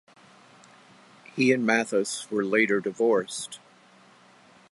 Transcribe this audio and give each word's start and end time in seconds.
He 1.35 1.51
and 1.51 1.63
Mathis 1.63 2.25
were 2.31 2.43
later 2.43 2.79
divorced. 2.79 3.59